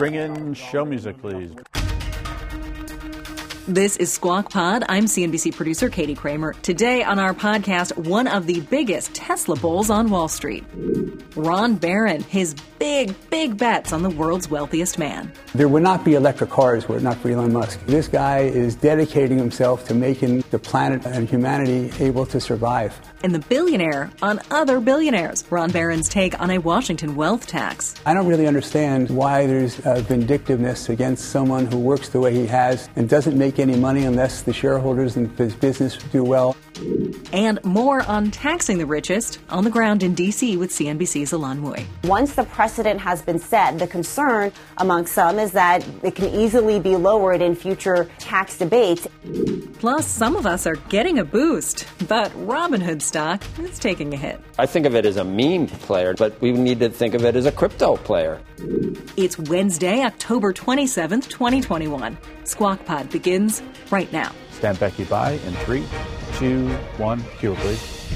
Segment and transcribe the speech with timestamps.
[0.00, 1.52] Bring in show music, please.
[3.68, 4.82] This is Squawk Pod.
[4.88, 6.54] I'm CNBC producer Katie Kramer.
[6.62, 10.64] Today on our podcast, one of the biggest Tesla bulls on Wall Street.
[11.36, 15.30] Ron Baron, his big, big bets on the world's wealthiest man.
[15.54, 17.84] There would not be electric cars were it not for Elon Musk.
[17.84, 22.98] This guy is dedicating himself to making the planet and humanity able to survive.
[23.22, 25.44] And the billionaire on other billionaires.
[25.50, 27.94] Ron Baron's take on a Washington wealth tax.
[28.06, 32.88] I don't really understand why there's vindictiveness against someone who works the way he has
[32.96, 36.56] and doesn't make any money unless the shareholders and his business do well.
[37.32, 40.56] And more on taxing the richest on the ground in D.C.
[40.56, 41.84] with CNBC's Ylan Mui.
[42.04, 46.80] Once the precedent has been set, the concern among some is that it can easily
[46.80, 49.06] be lowered in future tax debates.
[49.78, 54.40] Plus, some of us are getting a boost, but Robinhood stock is taking a hit.
[54.58, 57.36] I think of it as a meme player, but we need to think of it
[57.36, 58.40] as a crypto player.
[59.16, 62.18] It's Wednesday, October 27th, 2021.
[62.44, 64.32] Squawk Pod begins right now.
[64.60, 65.82] Stand Becky by in three,
[66.34, 67.24] two, one.
[67.38, 68.12] Cue, please.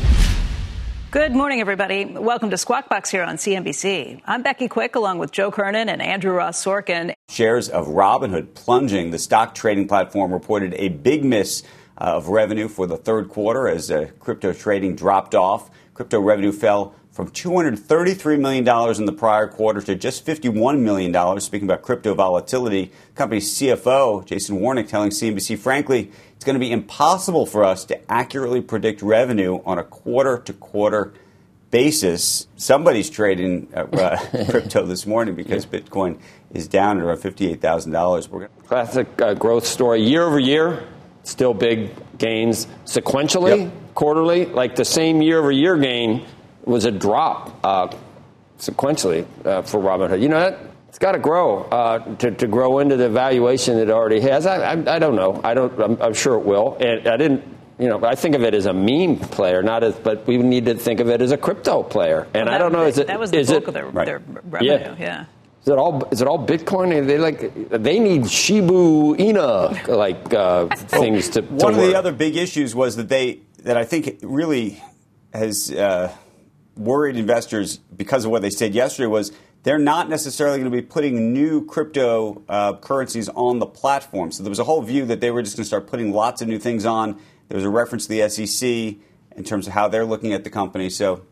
[1.10, 2.04] Good morning, everybody.
[2.04, 4.20] Welcome to Squawk Box here on CNBC.
[4.26, 7.14] I'm Becky Quick, along with Joe Kernan and Andrew Ross Sorkin.
[7.30, 9.10] Shares of Robinhood plunging.
[9.10, 11.62] The stock trading platform reported a big miss
[11.96, 15.70] uh, of revenue for the third quarter as uh, crypto trading dropped off.
[15.94, 21.40] Crypto revenue fell from $233 million in the prior quarter to just $51 million.
[21.40, 26.10] Speaking about crypto volatility, company's CFO, Jason Warnick, telling CNBC, frankly,
[26.44, 30.52] it's going to be impossible for us to accurately predict revenue on a quarter to
[30.52, 31.14] quarter
[31.70, 32.46] basis.
[32.56, 34.18] Somebody's trading uh,
[34.50, 36.18] crypto this morning because Bitcoin
[36.52, 38.28] is down at around $58,000.
[38.28, 40.02] We're gonna- Classic uh, growth story.
[40.02, 40.84] Year over year,
[41.22, 42.66] still big gains.
[42.84, 43.72] Sequentially, Yep.
[43.94, 46.26] quarterly, like the same year over year gain
[46.66, 47.88] was a drop uh,
[48.58, 50.20] sequentially uh, for Robinhood.
[50.20, 50.60] You know what?
[50.94, 54.46] It's got to grow uh, to, to grow into the valuation it already has.
[54.46, 55.40] I, I, I don't know.
[55.42, 55.76] I don't.
[55.82, 56.76] I'm, I'm sure it will.
[56.78, 57.42] And I didn't.
[57.80, 59.96] You know, I think of it as a meme player, not as.
[59.96, 62.28] But we need to think of it as a crypto player.
[62.32, 62.84] And Well, I don't know.
[62.84, 63.08] Is it?
[63.08, 64.06] that was the is bulk it- of their, Right.
[64.06, 64.70] their revenue.
[64.70, 64.94] Yeah.
[64.96, 65.24] yeah.
[65.62, 66.04] Is it all?
[66.12, 66.94] Is it all Bitcoin?
[66.96, 71.90] Are they like they need Shiba Inu like uh, things to, to One of work.
[71.90, 74.80] the other big issues was that they that I think really
[75.32, 76.12] has uh,
[76.76, 79.32] worried investors because of what they said yesterday was
[79.64, 84.30] they're not necessarily going to be putting new crypto uh, currencies on the platform.
[84.30, 86.42] So there was a whole view that they were just going to start putting lots
[86.42, 87.18] of new things on.
[87.48, 88.68] There was a reference to the SEC
[89.36, 90.90] in terms of how they're looking at the company.
[90.90, 91.24] So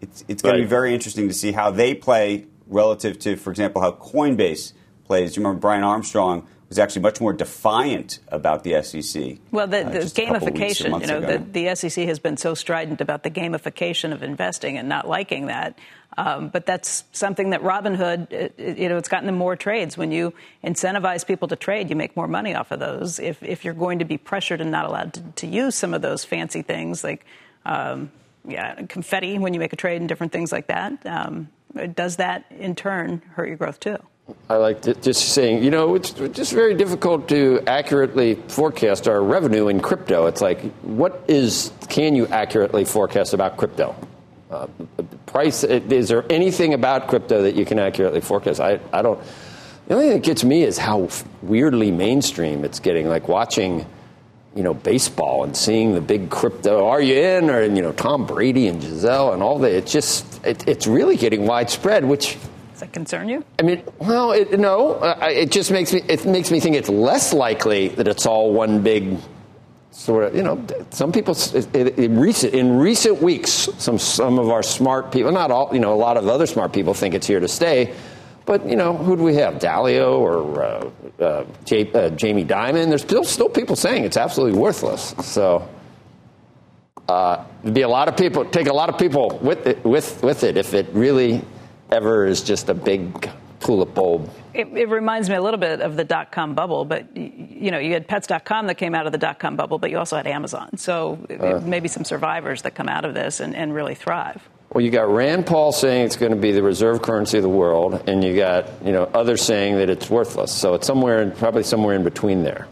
[0.00, 3.50] it's, it's going to be very interesting to see how they play relative to, for
[3.50, 4.72] example, how Coinbase
[5.04, 5.36] plays.
[5.36, 9.38] You remember Brian Armstrong was actually much more defiant about the SEC.
[9.52, 11.38] Well, the, uh, the just a couple weeks or gamification, you know, the,
[11.68, 15.78] the SEC has been so strident about the gamification of investing and not liking that.
[16.18, 19.96] Um, but that's something that Robinhood, it, it- you know, it's gotten them more trades.
[19.98, 20.32] When you
[20.64, 23.18] incentivize people to trade, you make more money off of those.
[23.18, 26.02] If, if you're going to be pressured and not allowed to, to use some of
[26.02, 27.24] those fancy things like,
[27.64, 28.10] um,
[28.48, 31.48] yeah, confetti when you make a trade and different things like that, um,
[31.94, 33.98] does that in turn hurt your growth too?
[34.48, 39.68] I like just saying, you know, it's just very difficult to accurately forecast our revenue
[39.68, 40.26] in crypto.
[40.26, 43.94] It's like, what is, can you accurately forecast about crypto?
[44.50, 44.66] Uh,
[45.26, 48.60] price, is there anything about crypto that you can accurately forecast?
[48.60, 49.20] I, I don't.
[49.86, 51.08] The only thing that gets me is how
[51.42, 53.08] weirdly mainstream it's getting.
[53.08, 53.86] Like watching,
[54.56, 56.88] you know, baseball and seeing the big crypto.
[56.88, 57.50] Are you in?
[57.50, 59.72] Or you know, Tom Brady and Gisele and all that.
[59.72, 62.36] It's just, it, it's really getting widespread, which
[62.76, 63.42] Does that concern you?
[63.58, 66.90] I mean, well, it, no, uh, it just makes me it makes me think it's
[66.90, 69.16] less likely that it's all one big
[69.92, 70.36] sort of.
[70.36, 75.10] You know, some people in, in recent in recent weeks, some some of our smart
[75.10, 77.48] people, not all, you know, a lot of other smart people think it's here to
[77.48, 77.94] stay.
[78.44, 79.54] But you know, who do we have?
[79.54, 82.90] Dalio or uh, uh, J, uh, Jamie Dimon?
[82.90, 85.14] There's still still people saying it's absolutely worthless.
[85.22, 85.66] So.
[87.08, 90.20] Uh, there'd be a lot of people take a lot of people with it, with
[90.24, 91.40] with it if it really
[91.90, 93.30] ever is just a big
[93.60, 94.30] tulip bulb.
[94.54, 97.70] It, it reminds me a little bit of the dot com bubble, but y- you
[97.70, 100.16] know, you had pets.com that came out of the dot com bubble, but you also
[100.16, 100.76] had Amazon.
[100.76, 101.60] So Uh.
[101.64, 104.46] maybe some survivors that come out of this and, and really thrive.
[104.72, 107.48] Well, you got Rand Paul saying it's going to be the reserve currency of the
[107.48, 110.52] world, and you got you know others saying that it's worthless.
[110.52, 112.66] So it's somewhere, probably somewhere in between there,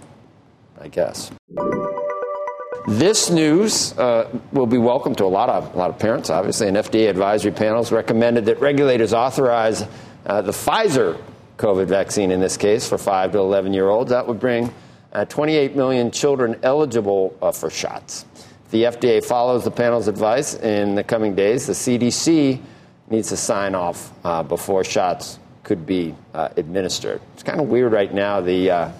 [0.80, 1.30] I guess.
[2.86, 6.28] This news uh, will be welcome to a lot of a lot of parents.
[6.28, 9.86] Obviously, an FDA advisory panel has recommended that regulators authorize
[10.26, 11.18] uh, the Pfizer
[11.56, 14.10] COVID vaccine in this case for five to 11 year olds.
[14.10, 14.70] That would bring
[15.14, 18.26] uh, 28 million children eligible uh, for shots.
[18.66, 22.60] If the FDA follows the panel's advice in the coming days, the CDC
[23.08, 27.22] needs to sign off uh, before shots could be uh, administered.
[27.32, 28.42] It's kind of weird right now.
[28.42, 28.92] The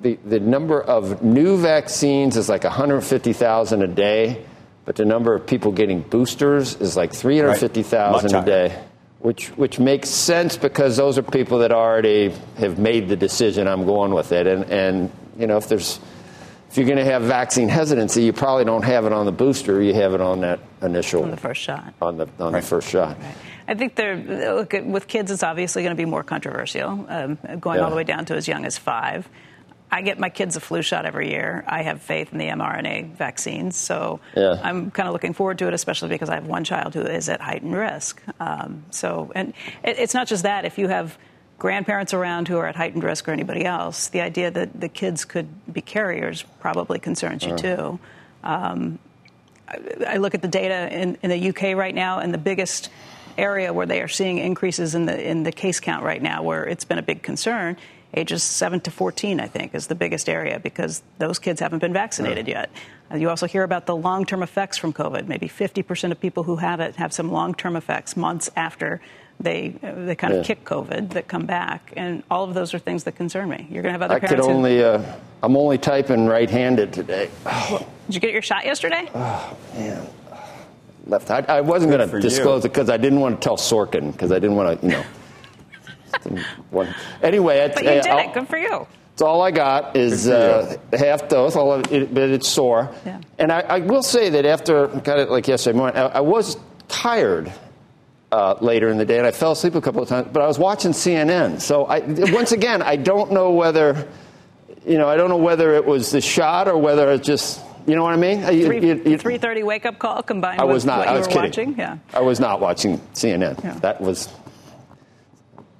[0.00, 4.44] the, the number of new vaccines is like 150,000 a day,
[4.84, 8.42] but the number of people getting boosters is like 350,000 right.
[8.42, 8.82] a day,
[9.18, 13.84] which, which makes sense because those are people that already have made the decision, I'm
[13.84, 14.46] going with it.
[14.46, 16.00] And, and you know, if there's
[16.72, 19.82] if you're going to have vaccine hesitancy, you probably don't have it on the booster.
[19.82, 21.92] You have it on that initial on the first shot.
[22.00, 22.62] On the on right.
[22.62, 23.18] the first shot.
[23.20, 23.34] Right.
[23.68, 24.16] I think they're
[24.54, 25.30] look with kids.
[25.30, 27.84] It's obviously going to be more controversial, um, going yeah.
[27.84, 29.28] all the way down to as young as five.
[29.92, 31.64] I get my kids a flu shot every year.
[31.66, 34.58] I have faith in the mRNA vaccines, so yeah.
[34.62, 37.28] I'm kind of looking forward to it, especially because I have one child who is
[37.28, 38.22] at heightened risk.
[38.40, 39.52] Um, so, and
[39.84, 40.64] it, it's not just that.
[40.64, 41.18] If you have
[41.58, 45.26] grandparents around who are at heightened risk or anybody else, the idea that the kids
[45.26, 47.98] could be carriers probably concerns you too.
[48.42, 48.98] Um,
[49.68, 52.88] I, I look at the data in, in the UK right now, and the biggest
[53.38, 56.64] area where they are seeing increases in the in the case count right now, where
[56.64, 57.76] it's been a big concern,
[58.14, 61.92] ages 7 to 14, I think, is the biggest area because those kids haven't been
[61.92, 62.70] vaccinated yet.
[63.10, 65.26] Uh, you also hear about the long term effects from COVID.
[65.26, 69.00] Maybe 50% of people who have it have some long term effects months after
[69.40, 72.78] they uh, they kind of kick COVID that come back, and all of those are
[72.78, 73.66] things that concern me.
[73.70, 74.44] You're going to have other I parents.
[74.44, 74.78] I could only.
[74.78, 77.28] Who, uh, I'm only typing right-handed today.
[77.46, 77.84] Oh.
[78.06, 79.08] Did you get your shot yesterday?
[79.14, 80.06] Oh man,
[81.06, 81.30] left.
[81.30, 82.68] I, I wasn't going to disclose you.
[82.68, 85.04] it because I didn't want to tell Sorkin because I didn't want to, you know.
[87.22, 88.34] anyway, but you did I'll, it.
[88.34, 88.86] Good for you.
[89.12, 92.94] It's all I got is uh, half dose, all it, but it's sore.
[93.04, 93.20] Yeah.
[93.38, 96.56] And I, I, will say that after got it like yesterday morning, I, I was
[96.88, 97.52] tired
[98.30, 100.28] uh, later in the day, and I fell asleep a couple of times.
[100.32, 102.00] But I was watching CNN, so I,
[102.32, 104.08] once again, I don't know whether,
[104.86, 107.60] you know, I don't know whether it was the shot or whether it just.
[107.86, 109.18] You know what I mean?
[109.18, 111.48] Three thirty wake up call combined I was with not, what I was you were
[111.48, 111.70] kidding.
[111.70, 111.78] watching.
[111.78, 113.62] Yeah, I was not watching CNN.
[113.62, 113.74] Yeah.
[113.80, 114.28] That was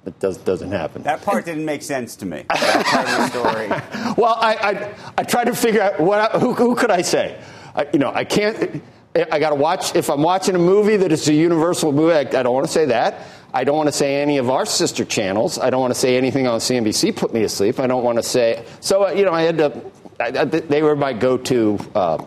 [0.05, 1.03] it does, doesn't happen.
[1.03, 2.45] That part didn't make sense to me.
[2.53, 4.15] That part of the story.
[4.17, 7.41] well, I, I, I tried to figure out what who, who could I say.
[7.75, 8.83] I, you know, I can't.
[9.15, 9.95] I got to watch.
[9.95, 12.71] If I'm watching a movie that is a Universal movie, I, I don't want to
[12.71, 13.27] say that.
[13.53, 15.59] I don't want to say any of our sister channels.
[15.59, 17.15] I don't want to say anything on CNBC.
[17.15, 17.79] Put me to sleep.
[17.79, 18.65] I don't want to say.
[18.81, 19.81] So uh, you know, I had to.
[20.31, 21.79] I, they were my go-to.
[21.93, 22.23] Uh,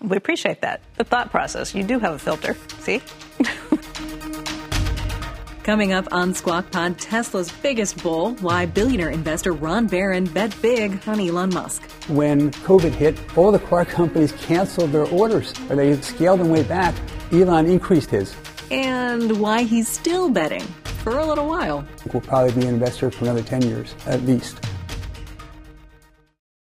[0.00, 0.80] we appreciate that.
[0.96, 1.74] The thought process.
[1.74, 2.56] You do have a filter.
[2.78, 3.02] See.
[5.62, 11.06] Coming up on Squawk Pod, Tesla's biggest bull, why billionaire investor Ron Baron bet big
[11.06, 11.82] on Elon Musk.
[12.08, 16.62] When COVID hit, all the car companies canceled their orders, or they scaled them way
[16.62, 16.94] back.
[17.30, 18.34] Elon increased his.
[18.70, 20.62] And why he's still betting
[21.04, 21.86] for a little while.
[22.12, 24.64] We'll probably be an investor for another 10 years, at least.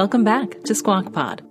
[0.00, 1.42] Welcome back to Squawk Pod.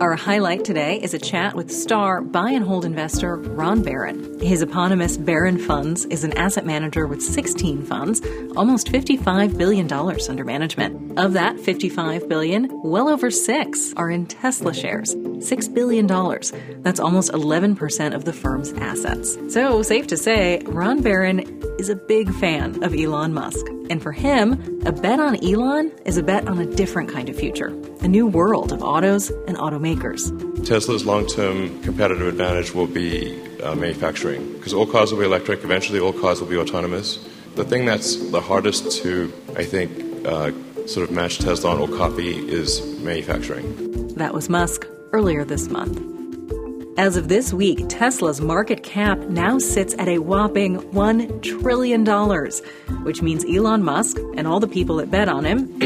[0.00, 4.40] Our highlight today is a chat with star buy and hold investor Ron Baron.
[4.40, 8.22] His eponymous Baron Funds is an asset manager with 16 funds,
[8.56, 11.16] almost $55 billion under management.
[11.16, 15.14] Of that 55 billion, well over six are in Tesla shares.
[15.14, 16.08] $6 billion.
[16.82, 19.38] That's almost 11% of the firm's assets.
[19.48, 23.64] So, safe to say, Ron Baron is a big fan of Elon Musk.
[23.90, 27.36] And for him, a bet on Elon is a bet on a different kind of
[27.36, 27.68] future,
[28.02, 30.30] a new world of autos and automakers.
[30.64, 35.64] Tesla's long term competitive advantage will be uh, manufacturing, because all cars will be electric,
[35.64, 37.18] eventually, all cars will be autonomous.
[37.56, 40.52] The thing that's the hardest to, I think, uh,
[40.86, 44.14] sort of match Tesla on or copy is manufacturing.
[44.14, 46.19] That was Musk earlier this month.
[47.00, 52.04] As of this week, Tesla's market cap now sits at a whopping $1 trillion,
[53.04, 55.66] which means Elon Musk and all the people that bet on him,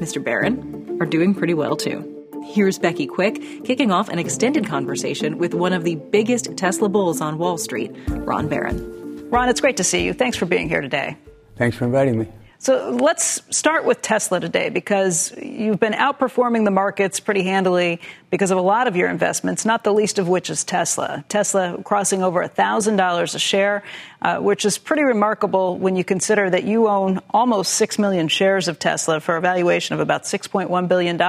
[0.00, 0.24] Mr.
[0.24, 2.26] Baron, are doing pretty well too.
[2.46, 7.20] Here's Becky Quick kicking off an extended conversation with one of the biggest Tesla bulls
[7.20, 9.28] on Wall Street, Ron Baron.
[9.28, 10.14] Ron, it's great to see you.
[10.14, 11.18] Thanks for being here today.
[11.56, 12.28] Thanks for inviting me.
[12.62, 18.00] So let's start with Tesla today because you've been outperforming the markets pretty handily
[18.30, 21.24] because of a lot of your investments, not the least of which is Tesla.
[21.28, 23.82] Tesla crossing over $1,000 a share,
[24.22, 28.68] uh, which is pretty remarkable when you consider that you own almost 6 million shares
[28.68, 31.20] of Tesla for a valuation of about $6.1 billion.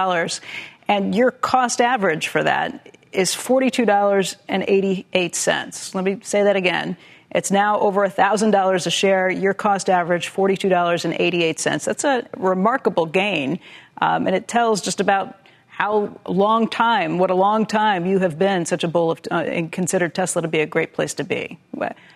[0.88, 5.96] And your cost average for that is $42.88.
[5.96, 6.96] Let me say that again.
[7.34, 9.30] It's now over $1,000 a share.
[9.30, 11.84] Your cost average, $42.88.
[11.84, 13.60] That's a remarkable gain.
[14.02, 18.38] Um, and it tells just about how long time, what a long time you have
[18.38, 21.24] been such a bull of, uh, and considered Tesla to be a great place to
[21.24, 21.58] be.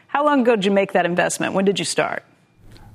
[0.07, 1.53] How long ago did you make that investment?
[1.53, 2.23] When did you start?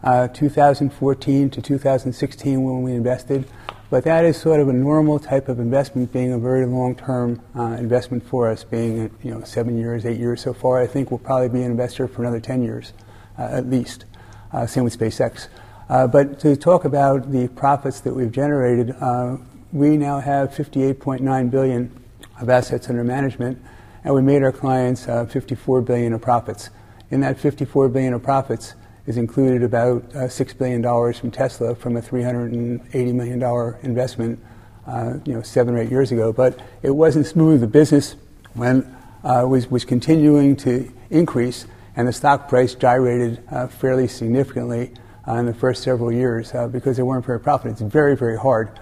[0.02, 3.46] Uh, 2014 to 2016 when we invested.
[3.92, 7.76] But that is sort of a normal type of investment, being a very long-term uh,
[7.78, 10.80] investment for us, being you know seven years, eight years so far.
[10.80, 12.94] I think we'll probably be an investor for another 10 years,
[13.38, 14.06] uh, at least.
[14.50, 15.48] Uh, same with SpaceX.
[15.90, 19.36] Uh, but to talk about the profits that we've generated, uh,
[19.74, 21.94] we now have 58.9 billion
[22.40, 23.62] of assets under management,
[24.04, 26.70] and we made our clients uh, 54 billion of profits.
[27.10, 28.74] In that 54 billion of profits,
[29.06, 30.82] is included about uh, $6 billion
[31.14, 34.38] from Tesla from a $380 million investment,
[34.86, 36.32] uh, you know, seven or eight years ago.
[36.32, 37.60] But it wasn't smooth.
[37.60, 38.14] The business
[38.56, 41.66] uh, was, was continuing to increase,
[41.96, 44.92] and the stock price gyrated uh, fairly significantly
[45.26, 47.72] uh, in the first several years uh, because they weren't very profitable.
[47.72, 48.78] It's very, very hard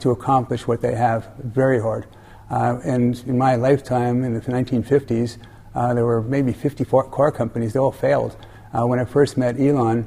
[0.00, 2.06] to accomplish what they have, very hard.
[2.48, 5.36] and in my lifetime, in the 1950s,
[5.94, 7.74] there were maybe 50 car companies.
[7.74, 8.36] They all failed.
[8.76, 10.06] Uh, when I first met Elon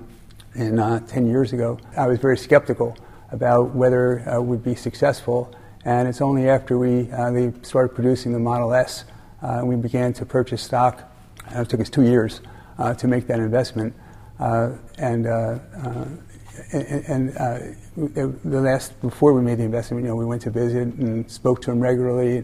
[0.53, 2.95] in, uh, 10 years ago, I was very skeptical
[3.31, 5.51] about whether uh, we'd be successful.
[5.85, 9.05] And it's only after we uh, they started producing the Model S
[9.41, 11.11] uh, we began to purchase stock.
[11.49, 12.41] it took us two years
[12.77, 13.95] uh, to make that investment.
[14.39, 17.33] and and
[18.05, 21.59] the last before we made the investment, you know, we went to visit and spoke
[21.63, 22.43] to him regularly.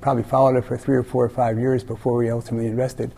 [0.00, 3.12] probably followed it for three or four or five years before we ultimately invested.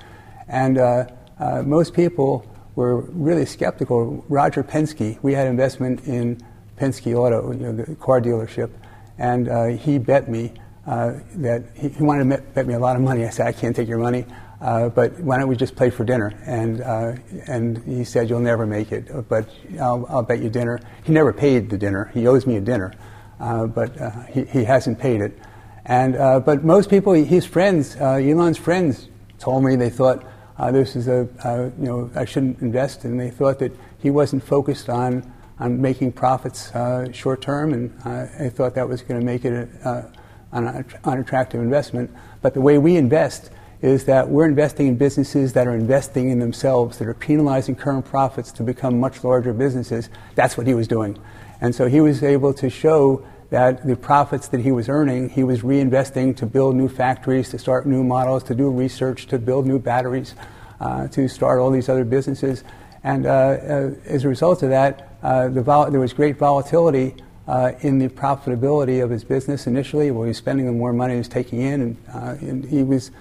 [0.48, 1.06] And uh,
[1.40, 4.24] most people were really skeptical.
[4.28, 6.40] Roger Penske, we had investment in
[6.76, 8.70] Penske Auto, you know, the car dealership,
[9.18, 10.52] and uh, he bet me
[10.86, 13.24] uh, that he, he, wanted to bet me a lot of money.
[13.24, 14.26] I said, I can't take your money,
[14.60, 16.34] uh, but why don't we just play for dinner?
[16.44, 17.14] And uh,
[17.46, 19.48] and he said, you'll never make it, but
[19.80, 20.80] I'll, I'll, bet you dinner.
[21.04, 22.10] He never paid the dinner.
[22.12, 22.92] He owes me a dinner,
[23.38, 23.96] uh, but
[24.30, 25.38] he, he hasn't paid it.
[25.86, 26.14] And
[26.44, 30.24] but most people, his friends, Elon's friends, told me they thought
[30.58, 33.04] uh, this is a, uh, you know, I shouldn't invest.
[33.04, 37.92] And they thought that he wasn't focused on, on making profits uh, short term, and
[38.04, 40.12] uh, I thought that was going to make it a, uh,
[40.52, 42.10] an unattractive investment.
[42.42, 43.50] But the way we invest
[43.82, 48.04] is that we're investing in businesses that are investing in themselves, that are penalizing current
[48.04, 50.08] profits to become much larger businesses.
[50.36, 51.18] That's what he was doing.
[51.60, 55.44] And so he was able to show that the profits that he was earning, he
[55.44, 59.64] was reinvesting to build new factories, to start new models, to do research, to build
[59.64, 60.34] new batteries,
[60.80, 62.64] uh, to start all these other businesses.
[63.04, 67.14] And uh, uh, as a result of that, uh, the vol- there was great volatility
[67.46, 70.10] uh, in the profitability of his business initially.
[70.10, 72.82] Well, he was spending the more money he was taking in, and, uh, and he
[72.82, 73.12] was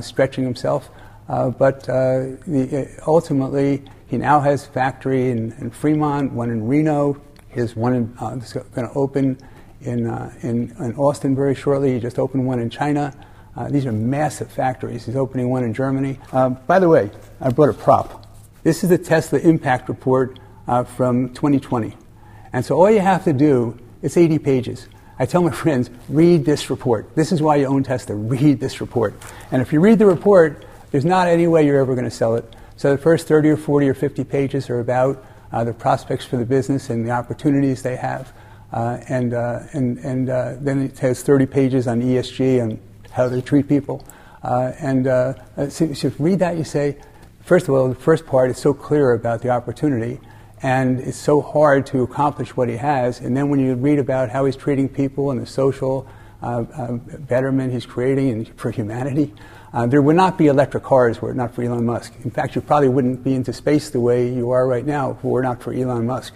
[0.00, 0.90] stretching himself.
[1.28, 7.22] but the, ultimately, he now has factory in, in, Fremont, one in Reno.
[7.50, 8.34] His one uh,
[8.74, 9.38] going to open
[9.86, 11.94] in, uh, in, in, Austin very shortly.
[11.94, 13.14] He just opened one in China.
[13.56, 15.06] Uh, these are massive factories.
[15.06, 16.18] He's opening one in Germany.
[16.32, 18.26] Uh, by the way, I brought a prop.
[18.62, 21.96] This is the Tesla Impact Report uh, from 2020.
[22.52, 24.88] And so all you have to do, it's 80 pages.
[25.18, 27.14] I tell my friends, read this report.
[27.14, 28.14] This is why you own Tesla.
[28.14, 29.14] Read this report.
[29.50, 32.34] And if you read the report, there's not any way you're ever going to sell
[32.34, 32.56] it.
[32.76, 36.36] So the first 30 or 40 or 50 pages are about uh, the prospects for
[36.36, 38.32] the business and the opportunities they have.
[38.72, 42.78] Uh, and uh, and, and uh, then it has 30 pages on ESG and
[43.12, 44.04] how they treat people.
[44.42, 45.04] Uh, and
[45.72, 46.96] so, you read that, you say,
[47.44, 50.20] first of all, the first part is so clear about the opportunity
[50.62, 53.20] and it's so hard to accomplish what he has.
[53.20, 56.08] And then when you read about how he's treating people and the social
[56.42, 59.34] uh, uh, betterment he's creating for humanity,
[59.72, 62.14] uh, there would not be electric cars were it not for Elon Musk.
[62.24, 65.18] In fact, you probably wouldn't be into space the way you are right now if
[65.18, 66.34] it were not for Elon Musk.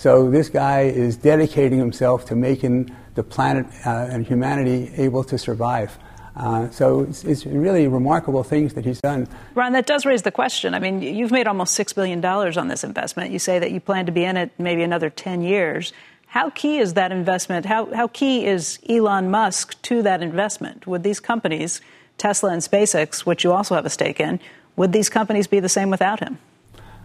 [0.00, 5.36] So this guy is dedicating himself to making the planet uh, and humanity able to
[5.36, 5.98] survive.
[6.34, 9.28] Uh, so it's, it's, really remarkable things that he's done.
[9.54, 10.72] Ron, that does raise the question.
[10.72, 13.30] I mean, you've made almost $6 billion on this investment.
[13.30, 15.92] You say that you plan to be in it maybe another 10 years.
[16.28, 17.66] How key is that investment?
[17.66, 20.86] How, how key is Elon Musk to that investment?
[20.86, 21.82] Would these companies,
[22.16, 24.40] Tesla and SpaceX, which you also have a stake in,
[24.76, 26.38] would these companies be the same without him?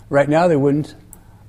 [0.09, 0.95] Right now, they wouldn't.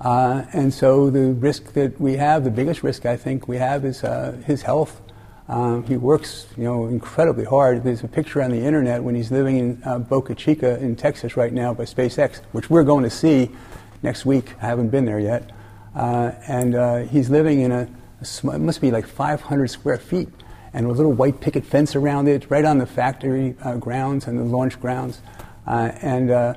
[0.00, 3.84] Uh, and so the risk that we have, the biggest risk I think we have,
[3.84, 5.00] is uh, his health
[5.48, 7.84] um, he works, you know, incredibly hard.
[7.84, 11.36] There's a picture on the internet when he's living in uh, Boca Chica in Texas
[11.36, 13.50] right now by SpaceX, which we're going to see
[14.02, 14.54] next week.
[14.60, 15.50] I haven't been there yet.
[15.94, 17.88] Uh, and uh, he's living in a,
[18.20, 20.28] a, it must be like 500 square feet,
[20.72, 24.44] and a little white picket fence around it, right on the factory grounds and the
[24.44, 25.20] launch grounds.
[25.64, 26.54] And uh,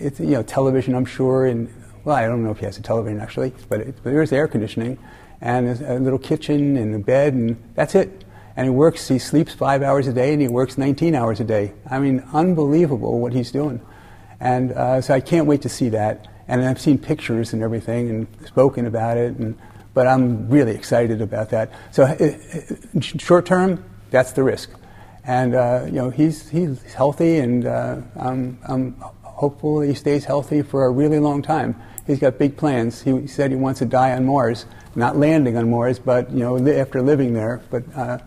[0.00, 1.72] it's, you know, television, I'm sure, and
[2.04, 4.48] well, I don't know if he has a television actually, but, it, but there's air
[4.48, 4.98] conditioning
[5.42, 8.24] and a little kitchen and a bed, and that's it.
[8.56, 11.44] And he works, he sleeps five hours a day, and he works 19 hours a
[11.44, 11.72] day.
[11.90, 13.80] I mean, unbelievable what he's doing.
[14.38, 16.28] And uh, so I can't wait to see that.
[16.46, 19.58] And I've seen pictures and everything and spoken about it, and,
[19.94, 21.72] but I'm really excited about that.
[21.90, 24.70] So, uh, uh short term, that's the risk.
[25.24, 28.92] And uh, you know, he's, he's healthy, and uh, I'm, I'm
[29.22, 31.74] hopeful he stays healthy for a really long time.
[32.06, 33.02] He's got big plans.
[33.02, 36.58] He said he wants to die on Mars not landing on Mars, but you know,
[36.68, 37.62] after living there.
[37.70, 38.18] But uh,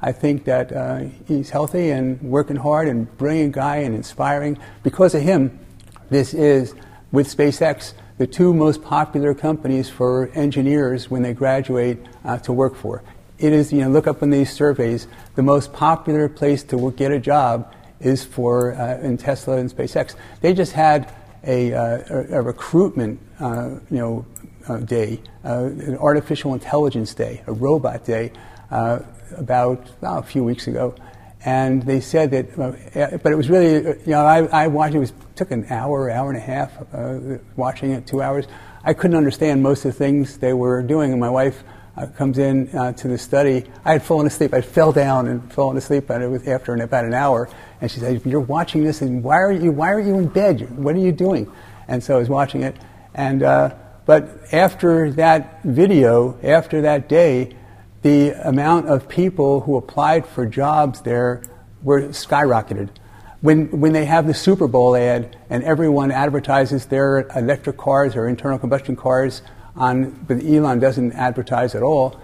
[0.00, 4.58] I think that uh, he's healthy and working hard and brilliant guy and inspiring.
[4.82, 5.58] Because of him,
[6.10, 6.74] this is
[7.12, 12.76] with SpaceX the two most popular companies for engineers when they graduate uh, to work
[12.76, 13.02] for.
[13.38, 17.10] It is, you know, look up in these surveys, the most popular place to get
[17.10, 20.14] a job is for uh, in Tesla and SpaceX.
[20.40, 21.12] They just had
[21.46, 24.26] a, uh, a, recruitment, uh, you know,
[24.68, 28.32] uh, day, an artificial intelligence day, a robot day,
[28.70, 30.94] about oh, a few weeks ago.
[31.44, 32.56] And they said that,
[33.22, 36.30] but it was really, you know, I, I watched it, was, took an hour, hour
[36.30, 36.72] and a half
[37.56, 38.46] watching it, two hours.
[38.82, 41.62] I couldn't understand most of the things they were doing, and my wife
[41.96, 43.64] uh, comes in to the study.
[43.84, 44.52] I had fallen asleep.
[44.54, 47.48] I fell down and fallen asleep, and it was after about an hour.
[47.80, 49.70] And she said, "You're watching this, and why are you?
[49.70, 50.76] Why are you in bed?
[50.76, 51.50] What are you doing?"
[51.88, 52.76] And so I was watching it,
[53.14, 53.40] and
[54.06, 57.56] but after that video, after that day,
[58.02, 61.42] the amount of people who applied for jobs there
[61.82, 62.90] were skyrocketed.
[63.40, 68.26] When, when they have the Super Bowl ad and everyone advertises their electric cars or
[68.28, 69.42] internal combustion cars
[69.76, 72.20] on, but Elon doesn't advertise at all,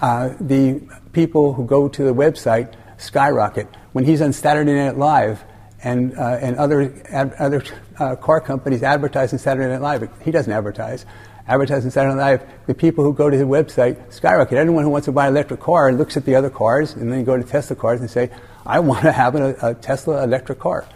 [0.00, 0.80] uh, the
[1.12, 3.68] people who go to the website skyrocket.
[3.92, 5.42] When he's on Saturday Night Live
[5.82, 7.62] and, uh, and other, ad, other
[7.98, 10.08] uh, car companies advertise in Saturday Night Live.
[10.22, 11.04] He doesn't advertise.
[11.48, 12.42] In Saturday Night Live.
[12.66, 14.58] The people who go to his website skyrocket.
[14.58, 17.24] Anyone who wants to buy an electric car looks at the other cars and then
[17.24, 18.30] go to Tesla cars and say,
[18.64, 20.86] I want to have a, a Tesla electric car.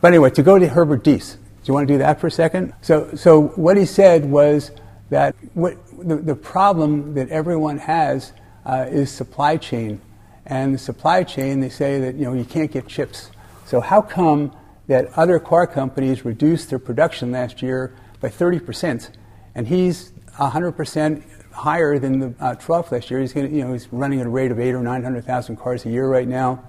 [0.00, 2.30] But anyway, to go to Herbert Diess, do you want to do that for a
[2.30, 2.72] second?
[2.82, 4.70] So, so what he said was
[5.10, 8.32] that what, the, the problem that everyone has
[8.64, 10.00] uh, is supply chain.
[10.44, 13.30] And the supply chain, they say that you know you can't get chips.
[13.64, 14.52] So how come
[14.86, 19.10] that other car companies reduced their production last year by 30%,
[19.54, 23.20] and he's 100% higher than the uh, trough last year.
[23.20, 25.90] He's, gonna, you know, he's running at a rate of eight or 900,000 cars a
[25.90, 26.62] year right now.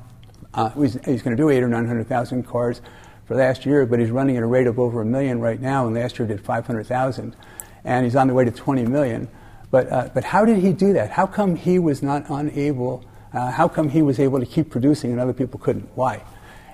[0.53, 2.81] Uh, he's, he's going to do eight or 900,000 cars
[3.25, 5.85] for last year, but he's running at a rate of over a million right now,
[5.85, 7.35] and last year did 500,000.
[7.83, 9.27] And he's on the way to 20 million.
[9.69, 11.11] But, uh, but how did he do that?
[11.11, 15.11] How come he was not unable, uh, how come he was able to keep producing
[15.11, 15.89] and other people couldn't?
[15.95, 16.23] Why?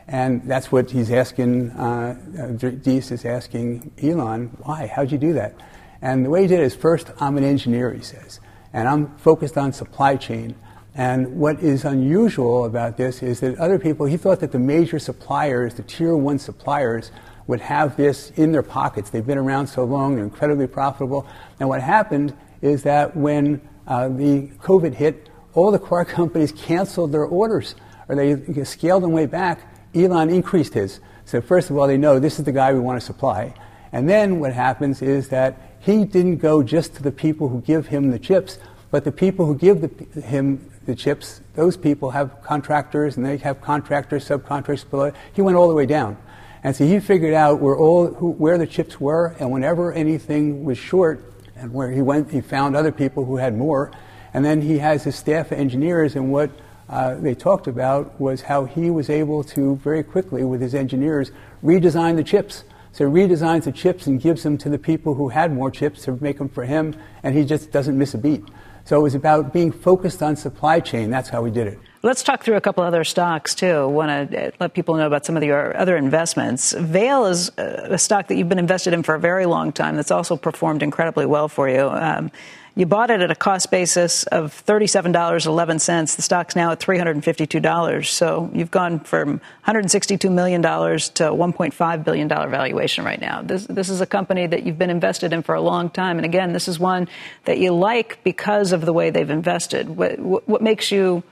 [0.08, 4.88] And that's what he's asking, uh, Diess is asking Elon, why?
[4.88, 5.56] How'd you do that?
[6.02, 8.40] And the way he did it is first, I'm an engineer, he says,
[8.74, 10.56] and I'm focused on supply chain.
[10.96, 15.00] And what is unusual about this is that other people, he thought that the major
[15.00, 17.12] suppliers, the tier one suppliers,
[17.48, 19.10] would have this in their pockets.
[19.10, 21.28] They've been around so long, they're incredibly profitable.
[21.60, 27.12] And what happened is that when uh, the COVID hit, all the car companies canceled
[27.12, 27.76] their orders
[28.08, 29.60] or they scaled them way back.
[29.96, 31.00] Elon increased his.
[31.26, 33.54] So first of all, they know this is the guy we want to supply.
[33.92, 37.88] And then what happens is that he didn't go just to the people who give
[37.88, 38.58] him the chips,
[38.92, 43.38] but the people who give the, him the chips, those people have contractors and they
[43.38, 45.12] have contractors, subcontractors below.
[45.34, 46.18] He went all the way down.
[46.64, 50.64] And so he figured out where all who, where the chips were, and whenever anything
[50.64, 51.24] was short,
[51.56, 53.92] and where he went, he found other people who had more.
[54.34, 56.52] And then he has his staff of engineers, and what
[56.90, 61.32] uh, they talked about was how he was able to very quickly, with his engineers,
[61.64, 62.64] redesign the chips.
[62.94, 66.04] So he redesigns the chips and gives them to the people who had more chips
[66.04, 68.44] to make them for him, and he just doesn't miss a beat.
[68.86, 71.10] So it was about being focused on supply chain.
[71.10, 71.80] That's how we did it.
[72.06, 73.88] Let's talk through a couple other stocks too.
[73.88, 76.74] Want to uh, let people know about some of your uh, other investments.
[76.74, 79.96] Vail is uh, a stock that you've been invested in for a very long time.
[79.96, 81.88] That's also performed incredibly well for you.
[81.88, 82.30] Um,
[82.76, 86.16] you bought it at a cost basis of $37.11.
[86.18, 88.06] The stock's now at $352.
[88.06, 93.44] So you've gone from $162 million to $1.5 billion valuation right now.
[93.44, 96.18] This, this is a company that you've been invested in for a long time.
[96.18, 97.08] And again, this is one
[97.46, 99.88] that you like because of the way they've invested.
[99.88, 101.24] What, what makes you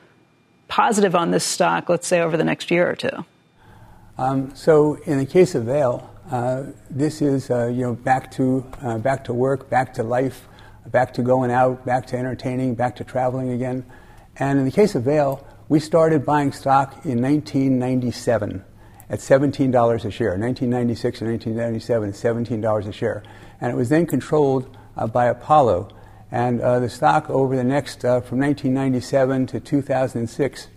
[0.72, 3.26] positive on this stock, let's say, over the next year or two?
[4.18, 8.66] Um, so in the case of Vail, uh, this is uh, you know back to
[8.82, 10.48] uh, back to work, back to life
[10.90, 13.86] back to going out, back to entertaining, back to traveling again.
[14.38, 18.64] And in the case of Vail, we started buying stock in 1997
[19.10, 20.38] at $17 a share.
[20.38, 23.24] 1996 and 1997, $17 a share.
[23.60, 25.90] And it was then controlled uh, by Apollo.
[26.32, 30.68] And uh, the stock over the next, uh, from 1997 to 2006,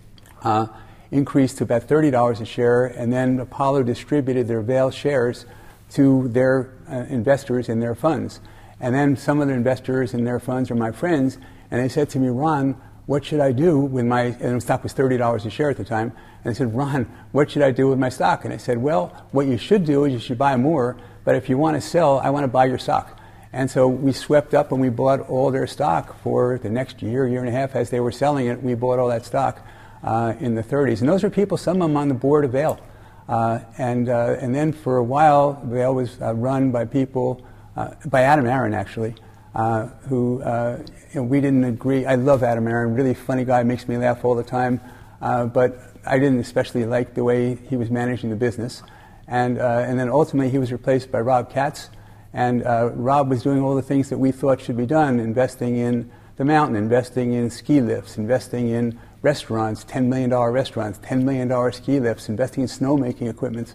[0.43, 0.67] uh,
[1.11, 2.87] increased to about $30 a share.
[2.87, 5.47] And then Apollo distributed their Vail shares
[5.91, 8.41] to their uh, investors in their funds.
[8.81, 11.39] And then some of the investors in their funds are my friends,
[11.71, 14.83] and they said to me, Ron, what should I do with my, and the stock
[14.83, 16.13] was $30 a share at the time,
[16.43, 18.45] and I said, Ron, what should I do with my stock?
[18.45, 21.49] And I said, well, what you should do is you should buy more, but if
[21.49, 23.19] you want to sell, I want to buy your stock.
[23.55, 27.29] And so we swept up and we bought all their stock for the next year,
[27.29, 27.77] year and a half.
[27.77, 29.65] As they were selling it, we bought all that stock
[30.03, 30.99] uh, in the 30s.
[30.99, 32.81] And those were people, some of them on the board of Vail.
[33.29, 37.95] Uh, and, uh, and then for a while, Vail was uh, run by people uh,
[38.07, 39.15] by Adam Aron, actually,
[39.55, 42.07] uh, who you know, we didn't agree.
[42.07, 44.81] I love Adam Aron, really funny guy, makes me laugh all the time.
[45.21, 48.83] but I didn't especially like the way he was managing the business.
[49.29, 51.89] And, and then ultimately, he was replaced by Rob Katz.
[52.35, 56.11] And Rob was doing all the things that we thought should be done, investing in
[56.37, 62.01] the mountain, investing in ski lifts, investing in restaurants, $10 million restaurants, $10 million ski
[62.01, 63.75] lifts, investing in snowmaking equipment.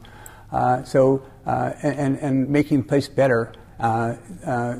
[0.51, 4.75] Uh, so, uh, and, and making the place better uh, uh,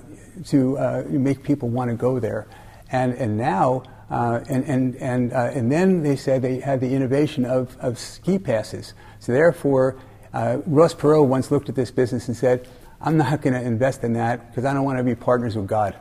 [0.46, 2.48] to uh, make people want to go there.
[2.92, 7.78] And, and now, and, and, and, and then they said they had the innovation of,
[7.80, 8.94] of ski passes.
[9.20, 9.98] So therefore,
[10.34, 12.68] Ross Perot once looked at this business and said,
[13.02, 15.68] I'm not going to invest in that because I don't want to be partners with
[15.68, 15.96] God,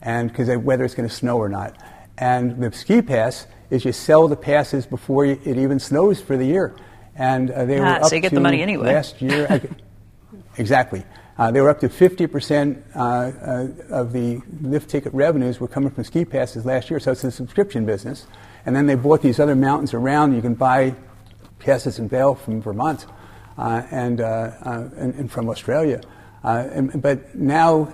[0.00, 1.76] and because whether it's going to snow or not.
[2.16, 6.46] And the ski pass is you sell the passes before it even snows for the
[6.46, 6.76] year.
[7.16, 8.92] And uh, they ah, were up so you get to the money anyway.
[8.92, 9.62] last year.
[10.58, 11.04] exactly.
[11.36, 15.90] Uh, they were up to 50% uh, uh, of the lift ticket revenues were coming
[15.90, 18.26] from ski passes last year, so it's a subscription business.
[18.66, 20.34] And then they bought these other mountains around.
[20.34, 20.94] You can buy
[21.58, 23.06] passes in Vail from Vermont
[23.58, 26.00] uh, and, uh, uh, and, and, from Australia.
[26.44, 27.92] And, but now,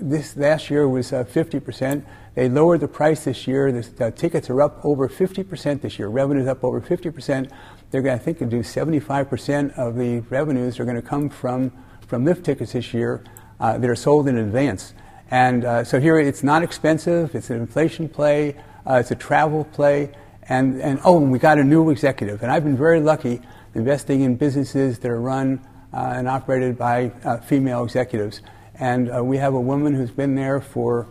[0.00, 2.04] this last year was 50%.
[2.34, 3.70] They lowered the price this year.
[3.70, 6.08] The tickets are up over 50% this year.
[6.08, 7.50] Revenues up over 50%.
[7.90, 11.28] They're going to, I think, to do 75% of the revenues are going to come
[11.28, 11.72] from
[12.12, 13.24] from lift tickets this year
[13.58, 14.92] uh, that are sold in advance.
[15.30, 18.54] And uh, so here it's not expensive, it's an inflation play,
[18.86, 22.42] uh, it's a travel play, and, and oh, and we got a new executive.
[22.42, 23.40] And I've been very lucky
[23.74, 28.40] investing in businesses that are run uh, and operated by uh, female executives.
[28.74, 31.08] And uh, we have a woman who's been there for,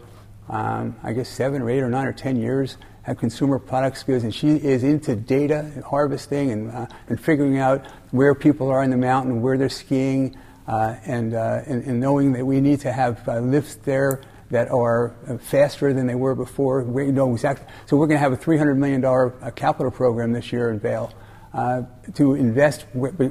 [0.49, 4.23] um, I guess, seven or eight or nine or ten years, have consumer product skills,
[4.23, 8.91] and she is into data and harvesting and, and figuring out where people are in
[8.91, 12.91] the mountain, where they're skiing, uh, and, uh, and, and, knowing that we need to
[12.91, 16.83] have uh, lifts there that are faster than they were before.
[16.83, 17.65] We know exactly.
[17.87, 21.11] So we're going to have a $300 million capital program this year in Vail
[22.13, 22.85] to invest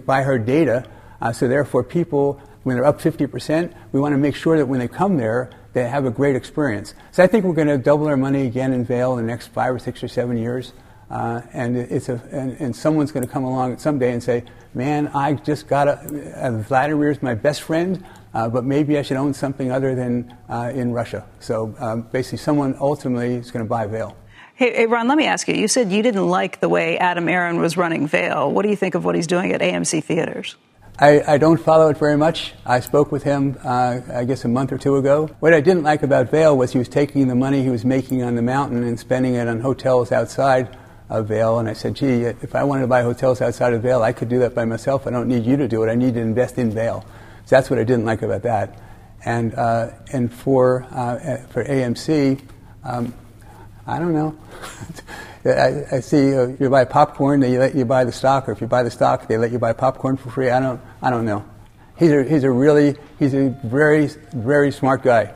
[0.07, 0.87] by her data.
[1.33, 4.89] So therefore, people, when they're up 50%, we want to make sure that when they
[4.89, 6.95] come there, they have a great experience.
[7.13, 9.49] So I think we're going to double our money again in Vail in the next
[9.49, 10.73] five or six or seven years.
[11.11, 15.09] Uh, and it's a, and, and someone's going to come along someday and say, "Man,
[15.09, 16.01] I just got a,
[16.37, 20.71] a Vladimir's my best friend, uh, but maybe I should own something other than uh,
[20.73, 24.17] in Russia." So um, basically, someone ultimately is going to buy Vail.
[24.55, 25.55] Hey, hey, Ron, let me ask you.
[25.55, 28.53] You said you didn't like the way Adam Aron was running Vail.
[28.53, 30.55] What do you think of what he's doing at AMC Theaters?
[31.01, 32.53] I, I don't follow it very much.
[32.67, 35.31] I spoke with him, uh, I guess, a month or two ago.
[35.41, 38.23] What I didn't like about Vail was he was taking the money he was making
[38.23, 40.77] on the mountain and spending it on hotels outside
[41.09, 41.59] of Vail.
[41.59, 44.29] And I said, gee, if I wanted to buy hotels outside of Vail, I could
[44.29, 45.07] do that by myself.
[45.07, 45.91] I don't need you to do it.
[45.91, 47.07] I need to invest in Vail.
[47.47, 48.79] So that's what I didn't like about that.
[49.25, 52.43] And, uh, and for, uh, for AMC,
[52.85, 53.15] um,
[53.87, 54.39] I don't know.
[55.45, 58.61] I, I, see uh, you buy popcorn, they let you buy the stock, or if
[58.61, 60.51] you buy the stock, they let you buy popcorn for free.
[60.51, 61.45] I don't, I don't know.
[61.99, 65.35] He's a, he's a really, he's a very, very smart guy.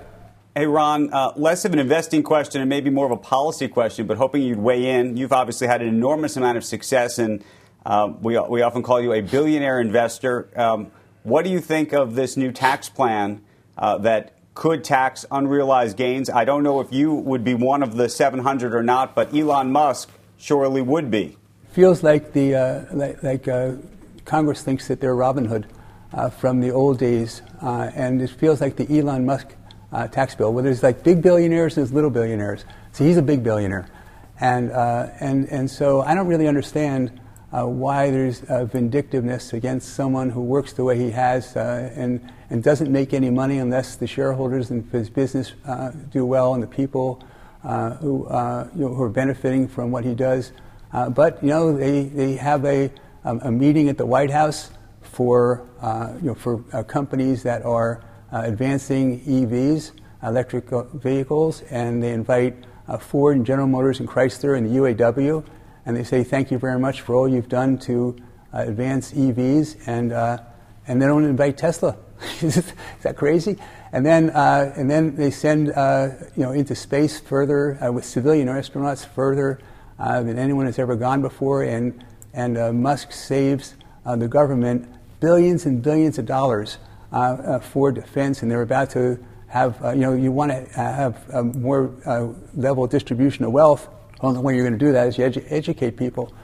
[0.54, 4.06] Hey, Ron, uh, less of an investing question and maybe more of a policy question,
[4.06, 5.16] but hoping you'd weigh in.
[5.16, 7.42] You've obviously had an enormous amount of success, and
[7.84, 10.48] uh, we, we often call you a billionaire investor.
[10.54, 13.42] Um, what do you think of this new tax plan
[13.76, 16.30] uh, that could tax unrealized gains.
[16.30, 19.72] I don't know if you would be one of the 700 or not, but Elon
[19.72, 21.36] Musk surely would be.
[21.72, 23.72] Feels like the uh, like, like uh,
[24.24, 25.66] Congress thinks that they're Robin Hood
[26.12, 29.56] uh, from the old days, uh, and it feels like the Elon Musk
[29.90, 32.64] uh, tax bill, where there's like big billionaires and there's little billionaires.
[32.92, 33.88] So he's a big billionaire,
[34.38, 37.20] and uh, and and so I don't really understand.
[37.50, 38.40] why there's
[38.72, 43.58] vindictiveness against someone who works the way he has and and doesn't make any money
[43.58, 47.22] unless the shareholders and his business uh, do well and the people
[47.64, 50.52] uh, who, uh, you know, who are benefiting from what he does.
[50.92, 52.90] Uh, but you know, they, they have a,
[53.24, 57.64] um, a meeting at the White House for uh, you know for uh, companies that
[57.64, 59.92] are advancing EVs,
[60.24, 62.66] electric vehicles, and they invite
[62.98, 65.44] Ford and General Motors and Chrysler and the UAW,
[65.86, 68.16] and they say thank you very much for all you've done to
[68.52, 71.96] advance EVs, and and they don't invite Tesla
[72.42, 72.62] Is
[73.02, 73.58] that crazy?
[73.92, 78.04] And then, uh, and then they send uh, you know into space further uh, with
[78.04, 79.60] civilian astronauts further
[79.98, 81.62] uh, than anyone has ever gone before.
[81.62, 83.74] And and uh, Musk saves
[84.04, 84.88] uh, the government
[85.20, 86.78] billions and billions of dollars
[87.62, 92.34] for defense, and they're about to have you know you want to have a more
[92.54, 93.88] level distribution of wealth.
[94.20, 96.34] The only way you're going to do that is you edu- educate people.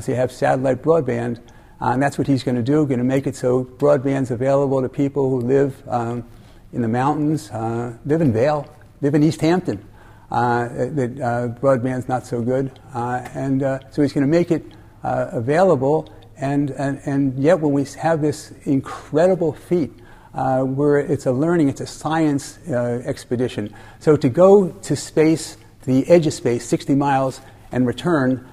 [0.00, 1.40] so you have satellite broadband.
[1.80, 4.80] Uh, and that's what he's going to do, going to make it so broadband's available
[4.80, 6.24] to people who live um,
[6.72, 8.68] in the mountains, uh, live in Vail,
[9.00, 9.84] live in East Hampton.
[10.30, 12.80] Uh, that uh, broadband's not so good.
[12.92, 14.64] Uh, and uh, so he's going to make it
[15.02, 16.12] available.
[16.36, 19.92] And, and, and yet, when we have this incredible feat,
[20.32, 23.72] where it's a learning, it's a science expedition.
[24.00, 28.48] So to go to space, the edge of space, 60 miles, and return,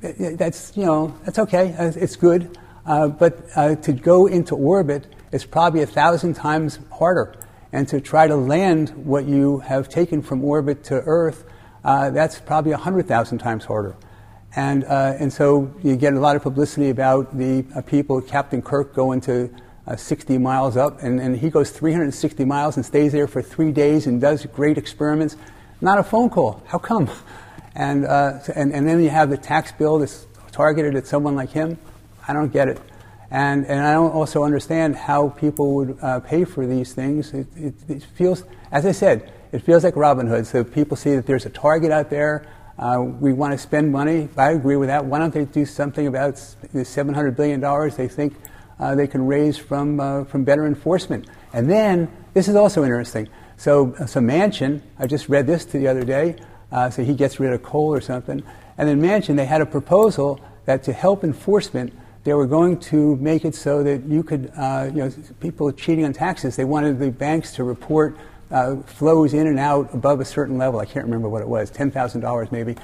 [0.00, 1.74] that's you know that's okay.
[1.74, 2.56] Uh, it's good,
[2.86, 7.34] uh, but uh, to go into orbit is probably a thousand times harder,
[7.72, 11.44] and to try to land what you have taken from orbit to Earth,
[11.84, 13.96] uh, that's probably a hundred thousand times harder.
[14.54, 18.62] And uh, and so you get a lot of publicity about the uh, people, Captain
[18.62, 19.50] Kirk, going to
[19.96, 24.06] 60 miles up, and, and he goes 360 miles and stays there for three days
[24.06, 25.34] and does great experiments.
[25.80, 26.62] Not a phone call.
[26.66, 27.08] How come?
[27.74, 31.50] And, uh, and, and then you have the tax bill that's targeted at someone like
[31.50, 31.78] him.
[32.26, 32.80] I don't get it.
[33.30, 37.32] And, and I don't also understand how people would uh, pay for these things.
[37.34, 40.46] It, it, it, feels, as I said, it feels like Robin Hood.
[40.46, 42.46] So people see that there's a target out there.
[42.78, 44.28] Uh, we want to spend money.
[44.36, 45.04] I agree with that.
[45.04, 46.36] Why don't they do something about
[46.72, 47.60] the $700 billion
[47.96, 48.34] they think
[48.78, 51.28] uh, they can raise from, uh, from better enforcement?
[51.52, 53.28] And then, this is also interesting.
[53.56, 56.36] So, so Manchin, I just read this the other day,
[56.72, 58.42] uh, so he gets rid of coal or something.
[58.76, 61.92] And in Manchin, they had a proposal that to help enforcement,
[62.24, 66.04] they were going to make it so that you could, uh, you know, people cheating
[66.04, 68.16] on taxes, they wanted the banks to report
[68.50, 70.80] uh, flows in and out above a certain level.
[70.80, 72.76] I can't remember what it was, $10,000 maybe.